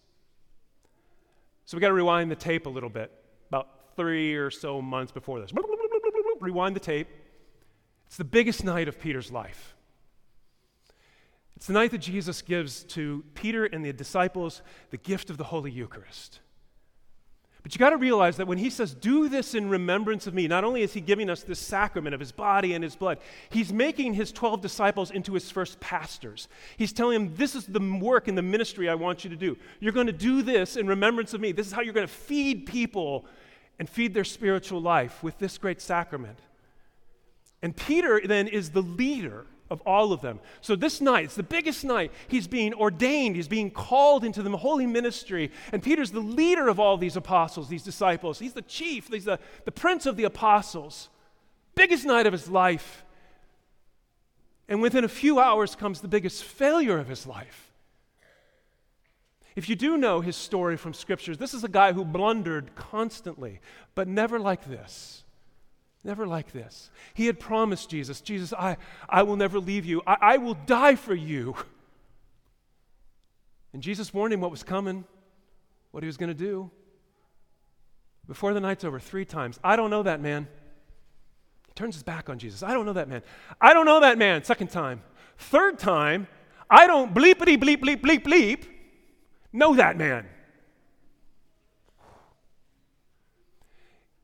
So 1.66 1.76
we 1.76 1.80
got 1.80 1.88
to 1.88 1.94
rewind 1.94 2.30
the 2.30 2.36
tape 2.36 2.66
a 2.66 2.70
little 2.70 2.88
bit, 2.88 3.12
about 3.48 3.68
three 3.96 4.34
or 4.34 4.50
so 4.50 4.80
months 4.80 5.12
before 5.12 5.40
this. 5.40 5.52
Rewind 6.40 6.76
the 6.76 6.80
tape. 6.80 7.08
It's 8.06 8.16
the 8.16 8.24
biggest 8.24 8.64
night 8.64 8.88
of 8.88 9.00
Peter's 9.00 9.32
life. 9.32 9.74
It's 11.56 11.66
the 11.66 11.72
night 11.72 11.90
that 11.90 11.98
Jesus 11.98 12.42
gives 12.42 12.84
to 12.84 13.24
Peter 13.34 13.64
and 13.64 13.84
the 13.84 13.92
disciples 13.92 14.62
the 14.90 14.98
gift 14.98 15.30
of 15.30 15.38
the 15.38 15.44
Holy 15.44 15.70
Eucharist. 15.70 16.40
But 17.66 17.74
you 17.74 17.80
got 17.80 17.90
to 17.90 17.96
realize 17.96 18.36
that 18.36 18.46
when 18.46 18.58
he 18.58 18.70
says, 18.70 18.94
Do 18.94 19.28
this 19.28 19.52
in 19.52 19.68
remembrance 19.68 20.28
of 20.28 20.34
me, 20.34 20.46
not 20.46 20.62
only 20.62 20.82
is 20.82 20.92
he 20.92 21.00
giving 21.00 21.28
us 21.28 21.42
this 21.42 21.58
sacrament 21.58 22.14
of 22.14 22.20
his 22.20 22.30
body 22.30 22.74
and 22.74 22.84
his 22.84 22.94
blood, 22.94 23.18
he's 23.50 23.72
making 23.72 24.14
his 24.14 24.30
12 24.30 24.60
disciples 24.60 25.10
into 25.10 25.34
his 25.34 25.50
first 25.50 25.80
pastors. 25.80 26.46
He's 26.76 26.92
telling 26.92 27.26
them, 27.26 27.34
This 27.34 27.56
is 27.56 27.66
the 27.66 27.80
work 28.00 28.28
and 28.28 28.38
the 28.38 28.42
ministry 28.42 28.88
I 28.88 28.94
want 28.94 29.24
you 29.24 29.30
to 29.30 29.36
do. 29.36 29.58
You're 29.80 29.90
going 29.90 30.06
to 30.06 30.12
do 30.12 30.42
this 30.42 30.76
in 30.76 30.86
remembrance 30.86 31.34
of 31.34 31.40
me. 31.40 31.50
This 31.50 31.66
is 31.66 31.72
how 31.72 31.80
you're 31.80 31.92
going 31.92 32.06
to 32.06 32.12
feed 32.12 32.66
people 32.66 33.24
and 33.80 33.90
feed 33.90 34.14
their 34.14 34.22
spiritual 34.22 34.80
life 34.80 35.20
with 35.24 35.36
this 35.38 35.58
great 35.58 35.80
sacrament. 35.80 36.38
And 37.62 37.76
Peter 37.76 38.20
then 38.24 38.46
is 38.46 38.70
the 38.70 38.82
leader 38.82 39.44
of 39.70 39.80
all 39.82 40.12
of 40.12 40.20
them. 40.20 40.40
So 40.60 40.76
this 40.76 41.00
night, 41.00 41.24
it's 41.24 41.34
the 41.34 41.42
biggest 41.42 41.84
night. 41.84 42.12
He's 42.28 42.46
being 42.46 42.74
ordained, 42.74 43.36
he's 43.36 43.48
being 43.48 43.70
called 43.70 44.24
into 44.24 44.42
the 44.42 44.56
holy 44.56 44.86
ministry. 44.86 45.50
And 45.72 45.82
Peter's 45.82 46.10
the 46.10 46.20
leader 46.20 46.68
of 46.68 46.78
all 46.78 46.96
these 46.96 47.16
apostles, 47.16 47.68
these 47.68 47.82
disciples. 47.82 48.38
He's 48.38 48.52
the 48.52 48.62
chief, 48.62 49.08
he's 49.08 49.24
the, 49.24 49.38
the 49.64 49.72
prince 49.72 50.06
of 50.06 50.16
the 50.16 50.24
apostles. 50.24 51.08
Biggest 51.74 52.06
night 52.06 52.26
of 52.26 52.32
his 52.32 52.48
life. 52.48 53.04
And 54.68 54.82
within 54.82 55.04
a 55.04 55.08
few 55.08 55.38
hours 55.38 55.76
comes 55.76 56.00
the 56.00 56.08
biggest 56.08 56.42
failure 56.42 56.98
of 56.98 57.08
his 57.08 57.26
life. 57.26 57.72
If 59.54 59.70
you 59.70 59.74
do 59.76 59.96
know 59.96 60.20
his 60.20 60.36
story 60.36 60.76
from 60.76 60.92
scriptures, 60.92 61.38
this 61.38 61.54
is 61.54 61.64
a 61.64 61.68
guy 61.68 61.92
who 61.92 62.04
blundered 62.04 62.74
constantly, 62.74 63.60
but 63.94 64.06
never 64.06 64.38
like 64.38 64.68
this. 64.68 65.24
Never 66.06 66.24
like 66.24 66.52
this. 66.52 66.88
He 67.14 67.26
had 67.26 67.40
promised 67.40 67.90
Jesus, 67.90 68.20
Jesus, 68.20 68.52
I, 68.52 68.76
I 69.08 69.24
will 69.24 69.34
never 69.34 69.58
leave 69.58 69.84
you. 69.84 70.02
I, 70.06 70.16
I 70.20 70.36
will 70.36 70.54
die 70.54 70.94
for 70.94 71.16
you. 71.16 71.56
And 73.72 73.82
Jesus 73.82 74.14
warned 74.14 74.32
him 74.32 74.40
what 74.40 74.52
was 74.52 74.62
coming, 74.62 75.04
what 75.90 76.04
he 76.04 76.06
was 76.06 76.16
going 76.16 76.28
to 76.28 76.34
do. 76.34 76.70
Before 78.28 78.54
the 78.54 78.60
night's 78.60 78.84
over, 78.84 79.00
three 79.00 79.24
times. 79.24 79.58
I 79.64 79.74
don't 79.74 79.90
know 79.90 80.04
that 80.04 80.20
man. 80.20 80.46
He 81.66 81.72
turns 81.74 81.96
his 81.96 82.04
back 82.04 82.30
on 82.30 82.38
Jesus. 82.38 82.62
I 82.62 82.72
don't 82.72 82.86
know 82.86 82.92
that 82.92 83.08
man. 83.08 83.22
I 83.60 83.72
don't 83.74 83.84
know 83.84 83.98
that 83.98 84.16
man. 84.16 84.44
Second 84.44 84.70
time. 84.70 85.02
Third 85.38 85.76
time, 85.76 86.28
I 86.70 86.86
don't 86.86 87.14
bleepity 87.14 87.58
bleep 87.60 87.78
bleep 87.78 88.00
bleep 88.00 88.22
bleep 88.22 88.64
know 89.52 89.74
that 89.74 89.98
man. 89.98 90.24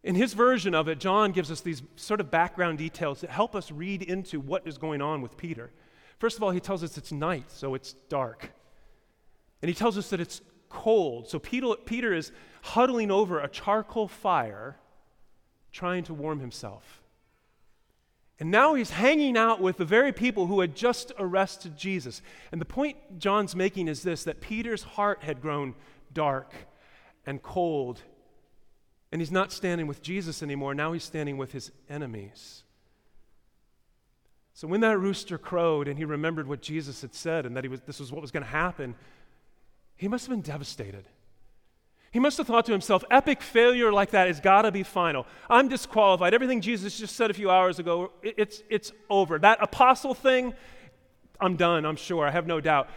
In 0.05 0.15
his 0.17 0.33
version 0.33 0.75
of 0.75 0.89
it, 0.89 0.99
John 0.99 1.31
gives 1.33 1.51
us 1.51 1.61
these 1.61 1.83
sort 1.97 2.21
of 2.21 2.31
background 2.31 2.79
details 2.79 3.21
that 3.21 3.31
help 3.31 3.55
us 3.55 3.71
read 3.71 4.03
into 4.03 4.41
what 4.41 4.67
is 4.67 4.77
going 4.79 5.01
on 5.01 5.23
with 5.23 5.37
Peter. 5.37 5.71
First 6.19 6.37
of 6.37 6.43
all, 6.43 6.51
he 6.51 6.61
tells 6.61 6.83
us 6.83 6.99
it's 6.99 7.13
night, 7.13 7.51
so 7.51 7.75
it's 7.75 7.93
dark. 8.09 8.53
And 9.61 9.69
he 9.69 9.75
tells 9.75 9.97
us 9.97 10.11
that 10.11 10.21
it's 10.21 10.41
cold. 10.69 11.29
So 11.29 11.39
Peter, 11.39 11.75
Peter 11.85 12.13
is 12.13 12.33
huddling 12.63 13.11
over 13.11 13.39
a 13.39 13.49
charcoal 13.49 14.09
fire, 14.09 14.77
trying 15.71 16.03
to 16.05 16.15
warm 16.15 16.41
himself. 16.41 17.03
And 18.41 18.51
now 18.51 18.75
he's 18.75 18.91
hanging 18.91 19.37
out 19.37 19.61
with 19.61 19.77
the 19.77 19.85
very 19.85 20.13
people 20.13 20.49
who 20.49 20.61
had 20.61 20.75
just 20.75 21.13
arrested 21.17 21.77
Jesus. 21.77 22.23
And 22.51 22.61
the 22.61 22.65
point 22.65 22.97
John's 23.21 23.55
making 23.55 23.87
is 23.87 24.03
this 24.03 24.25
that 24.25 24.41
Peter's 24.41 24.83
heart 24.83 25.23
had 25.23 25.41
grown 25.41 25.77
dark 26.13 26.53
and 27.25 27.41
cold 27.41 28.03
and 29.13 29.21
he's 29.21 29.31
not 29.31 29.53
standing 29.53 29.87
with 29.87 30.03
Jesus 30.03 30.43
anymore. 30.43 30.75
Now 30.75 30.93
he's 30.93 31.05
standing 31.05 31.37
with 31.37 31.53
his 31.53 31.71
enemies. 31.91 32.63
So 34.55 34.67
when 34.67 34.81
that 34.81 34.99
rooster 34.99 35.37
crowed 35.37 35.87
and 35.87 35.99
he 35.99 36.07
remembered 36.07 36.49
what 36.49 36.63
Jesus 36.63 37.03
had 37.03 37.15
said 37.15 37.45
and 37.45 37.55
that 37.57 37.63
he 37.63 37.69
was, 37.69 37.83
this 37.83 38.01
was 38.01 38.11
what 38.11 38.23
was 38.23 38.31
going 38.31 38.43
to 38.43 38.49
happen, 38.49 38.95
he 39.97 40.09
must 40.09 40.27
have 40.27 40.31
been 40.31 40.41
devastated. 40.41 41.05
He 42.11 42.19
must 42.19 42.39
have 42.39 42.47
thought 42.47 42.67
to 42.67 42.73
himself, 42.73 43.05
epic 43.11 43.43
failure 43.43 43.93
like 43.93 44.11
that 44.11 44.29
has 44.29 44.41
got 44.41 44.63
to 44.63 44.73
be 44.73 44.83
final. 44.83 45.27
I'm 45.49 45.69
disqualified. 45.69 46.35
Everything 46.35 46.61
Jesus 46.61 46.99
just 46.99 47.15
said 47.15 47.31
a 47.31 47.35
few 47.35 47.51
hours 47.51 47.79
ago, 47.79 48.13
it's, 48.23 48.63
it's 48.71 48.93
over. 49.11 49.39
That 49.39 49.63
apostle 49.63 50.15
thing, 50.15 50.55
I'm 51.41 51.57
done, 51.57 51.85
I'm 51.85 51.97
sure. 51.97 52.27
I 52.27 52.31
have 52.31 52.47
no 52.47 52.61
doubt. 52.61 52.89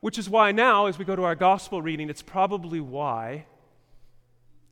Which 0.00 0.18
is 0.18 0.28
why 0.28 0.52
now, 0.52 0.86
as 0.86 0.98
we 0.98 1.04
go 1.04 1.16
to 1.16 1.24
our 1.24 1.34
gospel 1.34 1.80
reading, 1.80 2.10
it's 2.10 2.22
probably 2.22 2.80
why 2.80 3.46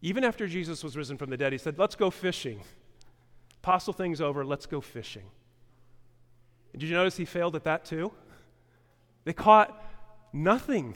even 0.03 0.25
after 0.25 0.47
Jesus 0.47 0.83
was 0.83 0.97
risen 0.97 1.19
from 1.19 1.31
the 1.31 1.37
dead, 1.37 1.53
he 1.53 1.59
said, 1.59 1.79
Let's 1.79 1.95
go 1.95 2.11
fishing. 2.11 2.61
Apostle 3.63 3.93
things 3.93 4.21
over, 4.21 4.45
let's 4.45 4.67
go 4.67 4.81
fishing. 4.81 5.25
And 6.73 6.81
did 6.81 6.89
you 6.89 6.97
notice 6.97 7.17
he 7.17 7.25
failed 7.25 7.57
at 7.57 7.65
that 7.65 7.85
too? 7.85 8.13
They 9.25 9.35
caught 9.35 9.85
nothing. 10.33 10.95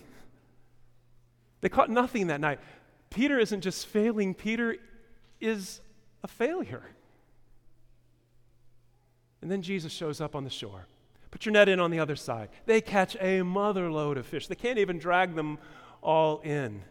They 1.61 1.69
caught 1.69 1.91
nothing 1.91 2.29
that 2.29 2.41
night. 2.41 2.61
Peter 3.11 3.39
isn't 3.39 3.61
just 3.61 3.87
failing, 3.87 4.35
Peter 4.35 4.77
is 5.41 5.81
a 6.23 6.29
failure. 6.29 6.83
And 9.43 9.51
then 9.51 9.61
Jesus 9.61 9.93
shows 9.93 10.23
up 10.23 10.35
on 10.35 10.45
the 10.45 10.51
shore. 10.51 10.87
Put 11.31 11.45
your 11.45 11.53
net 11.53 11.69
in 11.69 11.81
on 11.81 11.91
the 11.91 11.99
other 11.99 12.17
side. 12.17 12.49
They 12.65 12.81
catch 12.81 13.17
a 13.21 13.43
mother 13.43 13.91
load 13.91 14.17
of 14.17 14.25
fish. 14.25 14.47
They 14.47 14.55
can't 14.55 14.79
even 14.79 14.99
drag 14.99 15.35
them 15.35 15.59
all 16.03 16.41
in. 16.41 16.83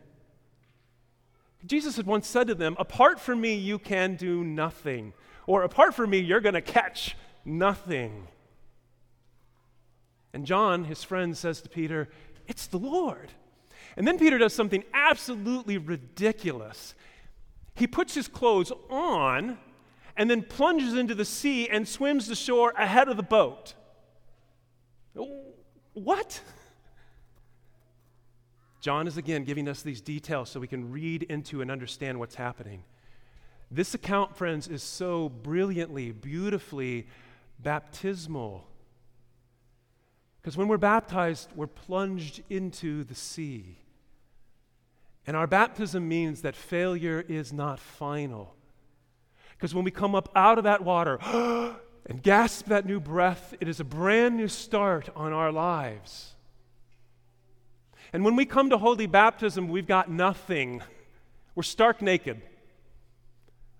Jesus 1.65 1.95
had 1.95 2.05
once 2.05 2.27
said 2.27 2.47
to 2.47 2.55
them, 2.55 2.75
Apart 2.79 3.19
from 3.19 3.41
me, 3.41 3.55
you 3.55 3.79
can 3.79 4.15
do 4.15 4.43
nothing. 4.43 5.13
Or 5.47 5.63
apart 5.63 5.95
from 5.95 6.09
me, 6.09 6.19
you're 6.19 6.41
going 6.41 6.55
to 6.55 6.61
catch 6.61 7.15
nothing. 7.45 8.27
And 10.33 10.45
John, 10.45 10.85
his 10.85 11.03
friend, 11.03 11.37
says 11.37 11.61
to 11.61 11.69
Peter, 11.69 12.09
It's 12.47 12.67
the 12.67 12.79
Lord. 12.79 13.31
And 13.95 14.07
then 14.07 14.17
Peter 14.17 14.37
does 14.37 14.53
something 14.53 14.83
absolutely 14.93 15.77
ridiculous. 15.77 16.95
He 17.75 17.87
puts 17.87 18.15
his 18.15 18.27
clothes 18.27 18.71
on 18.89 19.57
and 20.15 20.29
then 20.29 20.43
plunges 20.43 20.93
into 20.93 21.15
the 21.15 21.25
sea 21.25 21.69
and 21.69 21.87
swims 21.87 22.27
to 22.27 22.35
shore 22.35 22.71
ahead 22.77 23.07
of 23.07 23.17
the 23.17 23.23
boat. 23.23 23.73
What? 25.93 26.41
John 28.83 29.07
is 29.07 29.15
again 29.15 29.45
giving 29.45 29.69
us 29.69 29.81
these 29.81 30.01
details 30.01 30.49
so 30.49 30.59
we 30.59 30.67
can 30.67 30.91
read 30.91 31.23
into 31.23 31.61
and 31.61 31.71
understand 31.71 32.19
what's 32.19 32.35
happening. 32.35 32.83
This 33.71 33.93
account, 33.93 34.35
friends, 34.35 34.67
is 34.67 34.83
so 34.83 35.29
brilliantly, 35.29 36.11
beautifully 36.11 37.07
baptismal. 37.59 38.67
Because 40.41 40.57
when 40.57 40.67
we're 40.67 40.77
baptized, 40.77 41.47
we're 41.55 41.65
plunged 41.65 42.43
into 42.49 43.05
the 43.05 43.15
sea. 43.15 43.77
And 45.25 45.37
our 45.37 45.47
baptism 45.47 46.05
means 46.05 46.41
that 46.41 46.53
failure 46.53 47.23
is 47.25 47.53
not 47.53 47.79
final. 47.79 48.53
Because 49.51 49.73
when 49.73 49.85
we 49.85 49.91
come 49.91 50.13
up 50.13 50.27
out 50.35 50.57
of 50.57 50.65
that 50.65 50.83
water 50.83 51.19
and 52.05 52.21
gasp 52.21 52.65
that 52.65 52.85
new 52.85 52.99
breath, 52.99 53.53
it 53.61 53.69
is 53.69 53.79
a 53.79 53.85
brand 53.85 54.35
new 54.35 54.49
start 54.49 55.07
on 55.15 55.31
our 55.31 55.53
lives. 55.53 56.33
And 58.13 58.23
when 58.23 58.35
we 58.35 58.45
come 58.45 58.69
to 58.69 58.77
holy 58.77 59.07
baptism, 59.07 59.67
we've 59.67 59.87
got 59.87 60.09
nothing. 60.09 60.83
We're 61.55 61.63
stark 61.63 62.01
naked. 62.01 62.41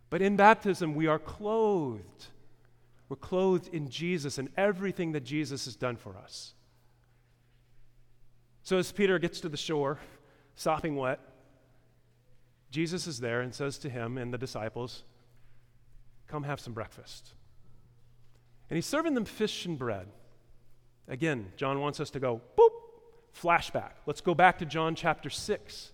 But 0.09 0.21
in 0.21 0.35
baptism, 0.35 0.95
we 0.95 1.07
are 1.07 1.19
clothed. 1.19 2.25
We're 3.09 3.15
clothed 3.15 3.71
in 3.73 3.89
Jesus 3.89 4.39
and 4.39 4.49
everything 4.57 5.11
that 5.11 5.23
Jesus 5.23 5.65
has 5.65 5.75
done 5.75 5.95
for 5.95 6.17
us. 6.17 6.53
So 8.63 8.77
as 8.77 8.91
Peter 8.91 9.19
gets 9.19 9.39
to 9.41 9.49
the 9.49 9.57
shore, 9.57 9.99
sopping 10.55 10.95
wet, 10.95 11.19
Jesus 12.71 13.05
is 13.05 13.19
there 13.19 13.41
and 13.41 13.53
says 13.53 13.77
to 13.79 13.89
him 13.89 14.17
and 14.17 14.33
the 14.33 14.37
disciples, 14.37 15.03
Come 16.27 16.43
have 16.43 16.59
some 16.59 16.73
breakfast. 16.73 17.33
And 18.69 18.77
he's 18.77 18.87
serving 18.87 19.13
them 19.13 19.25
fish 19.25 19.67
and 19.67 19.77
bread. 19.77 20.07
Again, 21.07 21.51
John 21.57 21.79
wants 21.79 21.99
us 21.99 22.09
to 22.11 22.19
go, 22.19 22.41
boop, 22.57 22.71
Flashback. 23.39 23.91
Let's 24.05 24.21
go 24.21 24.33
back 24.33 24.59
to 24.59 24.65
John 24.65 24.95
chapter 24.95 25.29
6. 25.29 25.91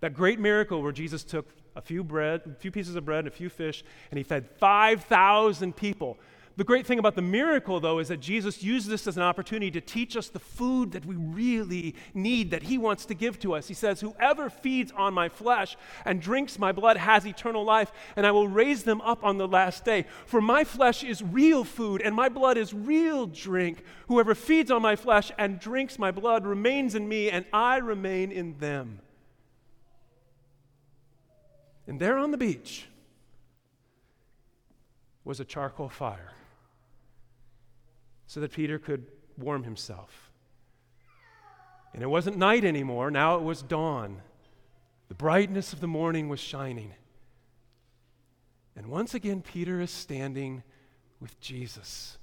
That 0.00 0.14
great 0.14 0.40
miracle 0.40 0.82
where 0.82 0.92
Jesus 0.92 1.24
took 1.24 1.48
a 1.76 1.80
few 1.80 2.02
bread, 2.02 2.42
a 2.46 2.54
few 2.54 2.70
pieces 2.70 2.96
of 2.96 3.04
bread 3.04 3.20
and 3.20 3.28
a 3.28 3.30
few 3.30 3.48
fish, 3.48 3.84
and 4.10 4.18
he 4.18 4.24
fed 4.24 4.48
5,000 4.58 5.76
people. 5.76 6.18
The 6.56 6.64
great 6.64 6.84
thing 6.84 6.98
about 6.98 7.14
the 7.14 7.22
miracle, 7.22 7.80
though, 7.80 8.00
is 8.00 8.08
that 8.08 8.20
Jesus 8.20 8.62
used 8.62 8.88
this 8.88 9.06
as 9.06 9.16
an 9.16 9.22
opportunity 9.22 9.70
to 9.70 9.80
teach 9.80 10.16
us 10.16 10.28
the 10.28 10.40
food 10.40 10.92
that 10.92 11.06
we 11.06 11.14
really 11.14 11.94
need, 12.12 12.50
that 12.50 12.64
He 12.64 12.76
wants 12.76 13.06
to 13.06 13.14
give 13.14 13.38
to 13.40 13.54
us. 13.54 13.68
He 13.68 13.74
says, 13.74 14.00
Whoever 14.00 14.50
feeds 14.50 14.92
on 14.92 15.14
my 15.14 15.28
flesh 15.28 15.76
and 16.04 16.20
drinks 16.20 16.58
my 16.58 16.72
blood 16.72 16.96
has 16.96 17.24
eternal 17.24 17.64
life, 17.64 17.92
and 18.16 18.26
I 18.26 18.32
will 18.32 18.48
raise 18.48 18.82
them 18.82 19.00
up 19.02 19.24
on 19.24 19.38
the 19.38 19.46
last 19.48 19.84
day. 19.84 20.06
For 20.26 20.40
my 20.40 20.64
flesh 20.64 21.04
is 21.04 21.22
real 21.22 21.62
food, 21.62 22.02
and 22.02 22.14
my 22.14 22.28
blood 22.28 22.58
is 22.58 22.74
real 22.74 23.26
drink. 23.26 23.84
Whoever 24.08 24.34
feeds 24.34 24.70
on 24.70 24.82
my 24.82 24.96
flesh 24.96 25.30
and 25.38 25.60
drinks 25.60 25.98
my 25.98 26.10
blood 26.10 26.44
remains 26.44 26.94
in 26.94 27.08
me, 27.08 27.30
and 27.30 27.46
I 27.52 27.76
remain 27.76 28.32
in 28.32 28.58
them. 28.58 28.98
And 31.86 32.00
there 32.00 32.18
on 32.18 32.32
the 32.32 32.38
beach 32.38 32.88
was 35.24 35.38
a 35.40 35.44
charcoal 35.44 35.88
fire 35.88 36.32
so 38.30 38.38
that 38.38 38.52
Peter 38.52 38.78
could 38.78 39.04
warm 39.36 39.64
himself. 39.64 40.30
And 41.92 42.00
it 42.00 42.06
wasn't 42.06 42.36
night 42.36 42.64
anymore, 42.64 43.10
now 43.10 43.34
it 43.34 43.42
was 43.42 43.60
dawn. 43.60 44.22
The 45.08 45.16
brightness 45.16 45.72
of 45.72 45.80
the 45.80 45.88
morning 45.88 46.28
was 46.28 46.38
shining. 46.38 46.94
And 48.76 48.86
once 48.86 49.14
again, 49.14 49.42
Peter 49.42 49.80
is 49.80 49.90
standing 49.90 50.62
with 51.18 51.40
Jesus. 51.40 52.18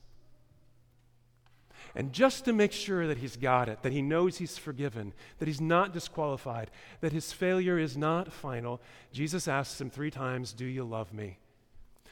And 1.94 2.14
just 2.14 2.46
to 2.46 2.54
make 2.54 2.72
sure 2.72 3.06
that 3.06 3.18
he's 3.18 3.36
got 3.36 3.68
it, 3.68 3.84
that 3.84 3.92
he 3.92 4.02
knows 4.02 4.38
he's 4.38 4.58
forgiven, 4.58 5.12
that 5.40 5.50
he's 5.50 5.60
not 5.60 5.92
disqualified, 5.92 6.72
that 7.02 7.12
his 7.12 7.34
failure 7.34 7.78
is 7.78 7.98
not 7.98 8.32
final, 8.32 8.80
Jesus 9.12 9.46
asks 9.46 9.82
him 9.82 9.90
three 9.90 10.12
times, 10.12 10.54
Do 10.54 10.64
you 10.64 10.86
love 10.86 11.12
me? 11.12 11.38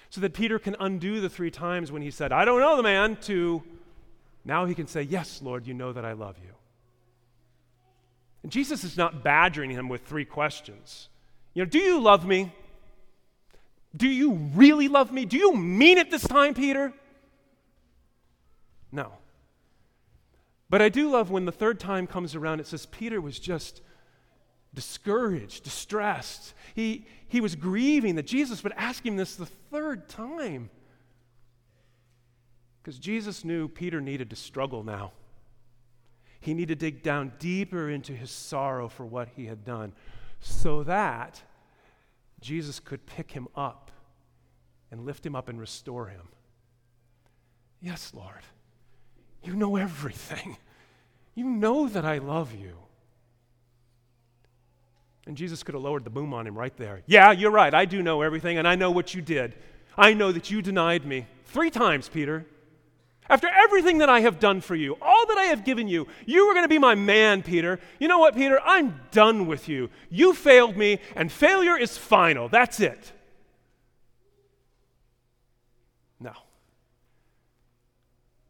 So 0.09 0.19
that 0.19 0.33
Peter 0.33 0.59
can 0.59 0.75
undo 0.81 1.21
the 1.21 1.29
three 1.29 1.49
times 1.49 1.93
when 1.93 2.01
he 2.01 2.11
said, 2.11 2.33
I 2.33 2.43
don't 2.43 2.59
know 2.59 2.75
the 2.75 2.83
man, 2.83 3.15
to 3.21 3.63
now 4.45 4.65
he 4.65 4.75
can 4.75 4.87
say, 4.87 5.01
Yes, 5.01 5.41
Lord, 5.41 5.65
you 5.67 5.73
know 5.73 5.91
that 5.91 6.05
I 6.05 6.13
love 6.13 6.37
you. 6.41 6.51
And 8.43 8.51
Jesus 8.51 8.83
is 8.83 8.95
not 8.95 9.23
badgering 9.23 9.71
him 9.71 9.89
with 9.89 10.05
three 10.05 10.25
questions. 10.25 11.09
You 11.55 11.63
know, 11.63 11.69
do 11.69 11.79
you 11.79 11.99
love 11.99 12.27
me? 12.27 12.53
Do 13.97 14.07
you 14.07 14.33
really 14.53 14.87
love 14.87 15.11
me? 15.11 15.25
Do 15.25 15.37
you 15.37 15.55
mean 15.55 15.97
it 15.97 16.11
this 16.11 16.27
time, 16.27 16.53
Peter? 16.53 16.93
No. 18.91 19.13
But 20.69 20.81
I 20.81 20.89
do 20.89 21.09
love 21.09 21.31
when 21.31 21.45
the 21.45 21.51
third 21.51 21.79
time 21.79 22.05
comes 22.05 22.35
around, 22.35 22.59
it 22.59 22.67
says 22.67 22.85
Peter 22.85 23.19
was 23.19 23.39
just 23.39 23.81
discouraged, 24.73 25.63
distressed. 25.63 26.53
He, 26.75 27.07
he 27.27 27.41
was 27.41 27.55
grieving 27.55 28.15
that 28.15 28.27
Jesus 28.27 28.63
would 28.63 28.73
ask 28.73 29.03
him 29.03 29.15
this 29.15 29.35
the 29.35 29.45
third 29.45 30.09
time. 30.09 30.69
Because 32.85 32.99
Jesus 32.99 33.43
knew 33.43 33.67
Peter 33.67 33.99
needed 33.99 34.29
to 34.29 34.35
struggle 34.35 34.83
now. 34.83 35.11
He 36.39 36.53
needed 36.53 36.79
to 36.79 36.85
dig 36.85 37.01
down 37.01 37.33
deeper 37.39 37.89
into 37.89 38.13
his 38.13 38.29
sorrow 38.29 38.87
for 38.87 39.03
what 39.03 39.29
he 39.35 39.47
had 39.47 39.65
done 39.65 39.91
so 40.39 40.83
that 40.83 41.41
Jesus 42.41 42.79
could 42.79 43.07
pick 43.07 43.31
him 43.31 43.47
up 43.55 43.89
and 44.91 45.03
lift 45.03 45.25
him 45.25 45.35
up 45.35 45.49
and 45.49 45.59
restore 45.59 46.09
him. 46.09 46.27
Yes, 47.81 48.11
Lord. 48.13 48.43
You 49.41 49.55
know 49.55 49.77
everything. 49.77 50.55
You 51.33 51.45
know 51.45 51.87
that 51.87 52.05
I 52.05 52.19
love 52.19 52.53
you. 52.53 52.77
And 55.25 55.35
Jesus 55.35 55.63
could 55.63 55.73
have 55.73 55.83
lowered 55.83 56.03
the 56.03 56.11
boom 56.11 56.35
on 56.35 56.45
him 56.45 56.55
right 56.55 56.77
there. 56.77 57.01
Yeah, 57.07 57.31
you're 57.31 57.49
right. 57.49 57.73
I 57.73 57.85
do 57.85 58.03
know 58.03 58.21
everything, 58.21 58.59
and 58.59 58.67
I 58.67 58.75
know 58.75 58.91
what 58.91 59.15
you 59.15 59.23
did. 59.23 59.55
I 59.97 60.13
know 60.13 60.31
that 60.31 60.51
you 60.51 60.61
denied 60.61 61.03
me 61.03 61.25
three 61.45 61.71
times, 61.71 62.07
Peter. 62.07 62.45
After 63.27 63.47
everything 63.47 63.97
that 63.99 64.09
I 64.09 64.19
have 64.19 64.39
done 64.39 64.61
for 64.61 64.75
you, 64.75 64.97
all 65.01 65.25
that 65.27 65.37
I 65.37 65.45
have 65.45 65.65
given 65.65 65.87
you, 65.87 66.07
you 66.25 66.47
were 66.47 66.53
going 66.53 66.65
to 66.65 66.69
be 66.69 66.77
my 66.77 66.93
man, 66.93 67.41
Peter. 67.41 67.79
You 67.99 68.07
know 68.07 68.19
what, 68.19 68.35
Peter? 68.35 68.59
I'm 68.63 68.99
done 69.11 69.47
with 69.47 69.67
you. 69.67 69.89
You 70.09 70.33
failed 70.33 70.77
me, 70.77 70.99
and 71.15 71.31
failure 71.31 71.77
is 71.77 71.97
final. 71.97 72.49
That's 72.49 72.79
it. 72.79 73.11
No. 76.19 76.33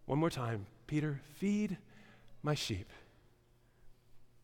One 0.05 0.20
more 0.20 0.29
time. 0.29 0.65
Peter, 0.88 1.22
feed 1.36 1.77
my 2.44 2.53
sheep. 2.53 2.89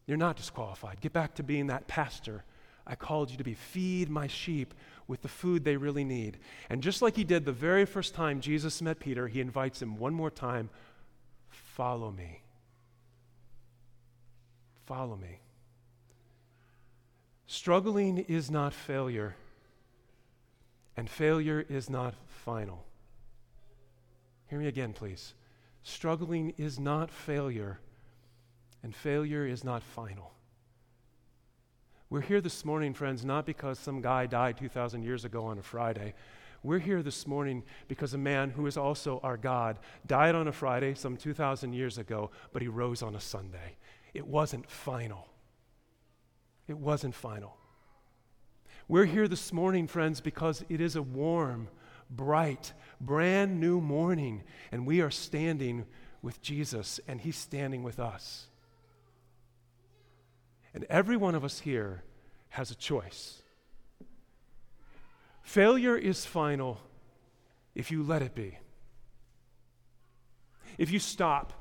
You're 0.07 0.17
not 0.17 0.37
disqualified. 0.37 1.01
Get 1.01 1.13
back 1.13 1.35
to 1.35 1.43
being 1.43 1.67
that 1.67 1.87
pastor. 1.87 2.43
I 2.91 2.95
called 2.95 3.31
you 3.31 3.37
to 3.37 3.43
be. 3.43 3.53
Feed 3.53 4.09
my 4.09 4.27
sheep 4.27 4.73
with 5.07 5.21
the 5.21 5.29
food 5.29 5.63
they 5.63 5.77
really 5.77 6.03
need. 6.03 6.37
And 6.69 6.83
just 6.83 7.01
like 7.01 7.15
he 7.15 7.23
did 7.23 7.45
the 7.45 7.53
very 7.53 7.85
first 7.85 8.13
time 8.13 8.41
Jesus 8.41 8.81
met 8.81 8.99
Peter, 8.99 9.29
he 9.29 9.39
invites 9.39 9.81
him 9.81 9.97
one 9.97 10.13
more 10.13 10.29
time 10.29 10.69
follow 11.49 12.11
me. 12.11 12.41
Follow 14.85 15.15
me. 15.15 15.39
Struggling 17.47 18.19
is 18.19 18.51
not 18.51 18.73
failure, 18.73 19.35
and 20.95 21.09
failure 21.09 21.65
is 21.69 21.89
not 21.89 22.13
final. 22.27 22.85
Hear 24.47 24.59
me 24.59 24.67
again, 24.67 24.93
please. 24.93 25.33
Struggling 25.83 26.53
is 26.57 26.77
not 26.77 27.09
failure, 27.09 27.79
and 28.83 28.93
failure 28.93 29.45
is 29.45 29.63
not 29.63 29.81
final. 29.81 30.31
We're 32.11 32.19
here 32.19 32.41
this 32.41 32.65
morning, 32.65 32.93
friends, 32.93 33.23
not 33.23 33.45
because 33.45 33.79
some 33.79 34.01
guy 34.01 34.25
died 34.25 34.57
2,000 34.57 35.01
years 35.01 35.23
ago 35.23 35.45
on 35.45 35.57
a 35.57 35.61
Friday. 35.61 36.13
We're 36.61 36.79
here 36.79 37.01
this 37.01 37.25
morning 37.25 37.63
because 37.87 38.13
a 38.13 38.17
man 38.17 38.49
who 38.49 38.67
is 38.67 38.75
also 38.75 39.21
our 39.23 39.37
God 39.37 39.79
died 40.05 40.35
on 40.35 40.49
a 40.49 40.51
Friday 40.51 40.93
some 40.93 41.15
2,000 41.15 41.71
years 41.71 41.97
ago, 41.97 42.29
but 42.51 42.61
he 42.61 42.67
rose 42.67 43.01
on 43.01 43.15
a 43.15 43.21
Sunday. 43.21 43.77
It 44.13 44.27
wasn't 44.27 44.69
final. 44.69 45.29
It 46.67 46.77
wasn't 46.77 47.15
final. 47.15 47.55
We're 48.89 49.05
here 49.05 49.29
this 49.29 49.53
morning, 49.53 49.87
friends, 49.87 50.19
because 50.19 50.65
it 50.67 50.81
is 50.81 50.97
a 50.97 51.01
warm, 51.01 51.69
bright, 52.09 52.73
brand 52.99 53.61
new 53.61 53.79
morning, 53.79 54.43
and 54.73 54.85
we 54.85 54.99
are 54.99 55.11
standing 55.11 55.85
with 56.21 56.41
Jesus, 56.41 56.99
and 57.07 57.21
He's 57.21 57.37
standing 57.37 57.83
with 57.83 58.01
us. 58.01 58.47
And 60.73 60.85
every 60.89 61.17
one 61.17 61.35
of 61.35 61.43
us 61.43 61.59
here 61.59 62.03
has 62.49 62.71
a 62.71 62.75
choice. 62.75 63.41
Failure 65.43 65.97
is 65.97 66.25
final 66.25 66.79
if 67.75 67.91
you 67.91 68.03
let 68.03 68.21
it 68.21 68.35
be. 68.35 68.57
If 70.77 70.91
you 70.91 70.99
stop, 70.99 71.53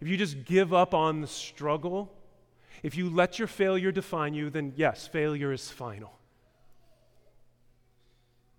if 0.00 0.08
you 0.08 0.16
just 0.16 0.44
give 0.44 0.72
up 0.72 0.94
on 0.94 1.20
the 1.20 1.26
struggle, 1.26 2.12
if 2.82 2.96
you 2.96 3.10
let 3.10 3.38
your 3.38 3.48
failure 3.48 3.92
define 3.92 4.34
you, 4.34 4.50
then 4.50 4.72
yes, 4.76 5.06
failure 5.06 5.52
is 5.52 5.68
final. 5.68 6.12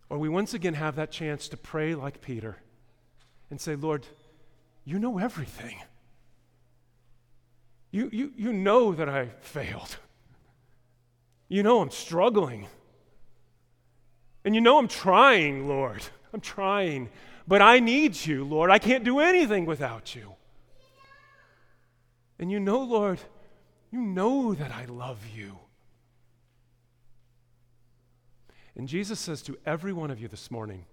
Or 0.09 0.17
we 0.17 0.27
once 0.27 0.53
again 0.53 0.73
have 0.73 0.97
that 0.97 1.11
chance 1.11 1.47
to 1.49 1.57
pray 1.57 1.95
like 1.95 2.21
Peter 2.21 2.57
and 3.49 3.59
say, 3.59 3.75
Lord, 3.75 4.05
you 4.83 4.99
know 4.99 5.17
everything. 5.17 5.77
You, 7.91 8.09
you, 8.11 8.31
you 8.37 8.53
know 8.53 8.93
that 8.93 9.09
I 9.09 9.27
failed. 9.41 9.97
You 11.49 11.63
know 11.63 11.81
I'm 11.81 11.91
struggling. 11.91 12.67
And 14.45 14.55
you 14.55 14.61
know 14.61 14.79
I'm 14.79 14.87
trying, 14.87 15.67
Lord. 15.67 16.01
I'm 16.33 16.39
trying. 16.39 17.09
But 17.47 17.61
I 17.61 17.79
need 17.79 18.25
you, 18.25 18.45
Lord. 18.45 18.71
I 18.71 18.79
can't 18.79 19.03
do 19.03 19.19
anything 19.19 19.65
without 19.65 20.15
you. 20.15 20.33
And 22.39 22.51
you 22.51 22.59
know, 22.59 22.79
Lord, 22.79 23.19
you 23.91 23.99
know 23.99 24.53
that 24.53 24.71
I 24.71 24.85
love 24.85 25.19
you. 25.35 25.59
And 28.75 28.87
Jesus 28.87 29.19
says 29.19 29.41
to 29.43 29.57
every 29.65 29.91
one 29.91 30.09
of 30.09 30.19
you 30.19 30.29
this 30.29 30.49
morning, 30.49 30.85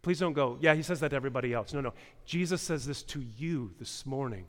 please 0.00 0.18
don't 0.18 0.32
go, 0.32 0.56
yeah, 0.60 0.74
he 0.74 0.82
says 0.82 1.00
that 1.00 1.10
to 1.10 1.16
everybody 1.16 1.52
else. 1.52 1.74
No, 1.74 1.82
no. 1.82 1.92
Jesus 2.24 2.62
says 2.62 2.86
this 2.86 3.02
to 3.04 3.20
you 3.20 3.72
this 3.78 4.06
morning. 4.06 4.46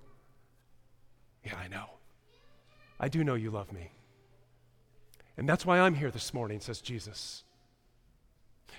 Yeah, 1.44 1.56
I 1.58 1.68
know. 1.68 1.86
I 3.00 3.10
do 3.10 3.24
know 3.24 3.36
you 3.36 3.52
love 3.52 3.72
me. 3.72 3.92
And 5.38 5.50
that's 5.50 5.66
why 5.66 5.80
I'm 5.80 5.96
here 5.96 6.12
this 6.12 6.34
morning, 6.34 6.60
says 6.60 6.80
Jesus. 6.80 7.44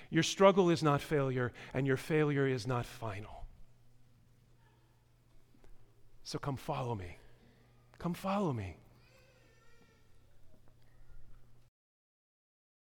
Your 0.09 0.23
struggle 0.23 0.69
is 0.69 0.81
not 0.81 1.01
failure, 1.01 1.51
and 1.73 1.85
your 1.85 1.97
failure 1.97 2.47
is 2.47 2.65
not 2.65 2.85
final. 2.85 3.45
So 6.23 6.39
come 6.39 6.55
follow 6.55 6.95
me. 6.95 7.17
Come 7.99 8.13
follow 8.13 8.53
me. 8.53 8.77